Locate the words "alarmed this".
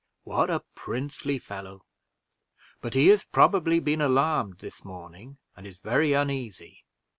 4.01-4.83